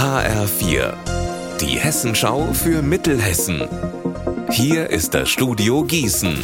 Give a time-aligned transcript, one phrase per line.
[0.00, 0.94] HR4,
[1.60, 3.68] die Hessenschau für Mittelhessen.
[4.50, 6.38] Hier ist das Studio Gießen.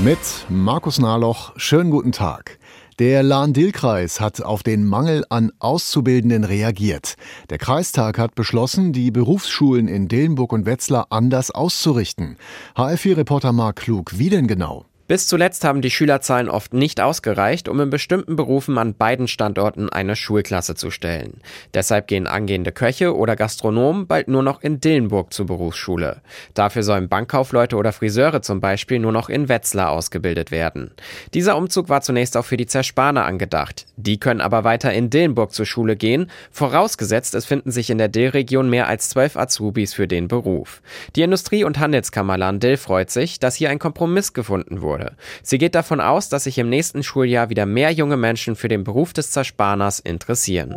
[0.00, 0.18] Mit
[0.50, 2.58] Markus Nahloch, schönen guten Tag.
[2.98, 7.14] Der Lahn-Dill-Kreis hat auf den Mangel an Auszubildenden reagiert.
[7.48, 12.36] Der Kreistag hat beschlossen, die Berufsschulen in Dillenburg und Wetzlar anders auszurichten.
[12.76, 14.84] HR4-Reporter Mark Klug, wie denn genau?
[15.06, 19.90] Bis zuletzt haben die Schülerzahlen oft nicht ausgereicht, um in bestimmten Berufen an beiden Standorten
[19.90, 21.42] eine Schulklasse zu stellen.
[21.74, 26.22] Deshalb gehen angehende Köche oder Gastronomen bald nur noch in Dillenburg zur Berufsschule.
[26.54, 30.90] Dafür sollen Bankkaufleute oder Friseure zum Beispiel nur noch in Wetzlar ausgebildet werden.
[31.34, 33.84] Dieser Umzug war zunächst auch für die Zerspaner angedacht.
[33.98, 38.08] Die können aber weiter in Dillenburg zur Schule gehen, vorausgesetzt es finden sich in der
[38.08, 40.80] Dill-Region mehr als zwölf Azubis für den Beruf.
[41.14, 45.16] Die Industrie- und Handelskammer Lahn-Dill freut sich, dass hier ein Kompromiss gefunden wurde wurde.
[45.42, 48.84] Sie geht davon aus, dass sich im nächsten Schuljahr wieder mehr junge Menschen für den
[48.84, 50.74] Beruf des Zerspaners interessieren.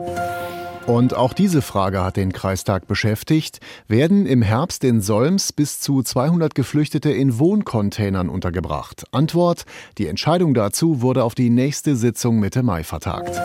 [0.88, 3.60] Und auch diese Frage hat den Kreistag beschäftigt.
[3.90, 9.04] Werden im Herbst in Solms bis zu 200 Geflüchtete in Wohncontainern untergebracht?
[9.12, 9.66] Antwort:
[9.98, 13.42] Die Entscheidung dazu wurde auf die nächste Sitzung Mitte Mai vertagt.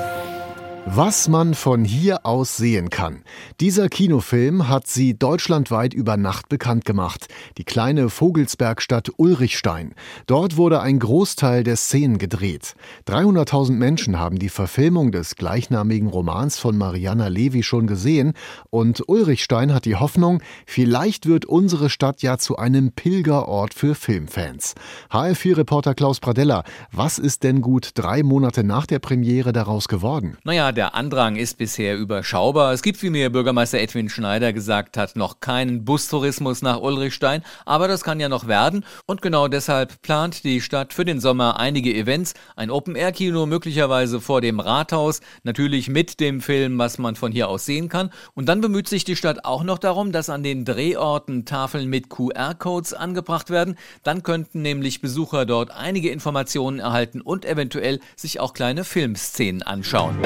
[0.86, 3.22] Was man von hier aus sehen kann.
[3.61, 7.28] Dieser Kinofilm hat sie deutschlandweit über Nacht bekannt gemacht.
[7.56, 9.94] Die kleine Vogelsbergstadt Ulrichstein.
[10.27, 12.75] Dort wurde ein Großteil der Szenen gedreht.
[13.06, 18.33] 300.000 Menschen haben die Verfilmung des gleichnamigen Romans von Mariana Levi schon gesehen.
[18.69, 24.75] Und Ulrichstein hat die Hoffnung, vielleicht wird unsere Stadt ja zu einem Pilgerort für Filmfans.
[25.12, 30.36] HR4-Reporter Klaus Pradella, was ist denn gut drei Monate nach der Premiere daraus geworden?
[30.42, 32.73] Naja, der Andrang ist bisher überschaubar.
[32.73, 37.89] Es gibt, wie mir Bürgermeister Edwin Schneider gesagt hat, noch keinen Bustourismus nach Ulrichstein, aber
[37.89, 38.84] das kann ja noch werden.
[39.06, 44.41] Und genau deshalb plant die Stadt für den Sommer einige Events, ein Open-Air-Kino möglicherweise vor
[44.41, 48.11] dem Rathaus, natürlich mit dem Film, was man von hier aus sehen kann.
[48.34, 52.09] Und dann bemüht sich die Stadt auch noch darum, dass an den Drehorten Tafeln mit
[52.09, 53.77] QR-Codes angebracht werden.
[54.03, 60.16] Dann könnten nämlich Besucher dort einige Informationen erhalten und eventuell sich auch kleine Filmszenen anschauen.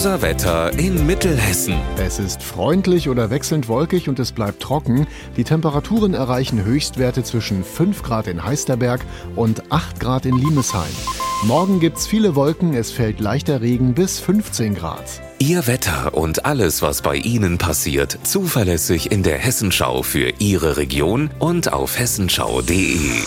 [0.00, 1.74] Unser Wetter in Mittelhessen.
[1.98, 5.06] Es ist freundlich oder wechselnd wolkig und es bleibt trocken.
[5.36, 9.02] Die Temperaturen erreichen Höchstwerte zwischen 5 Grad in Heisterberg
[9.36, 10.88] und 8 Grad in Limesheim.
[11.44, 15.04] Morgen gibt's viele Wolken, es fällt leichter Regen bis 15 Grad.
[15.38, 21.28] Ihr Wetter und alles, was bei Ihnen passiert, zuverlässig in der Hessenschau für Ihre Region
[21.40, 23.20] und auf hessenschau.de.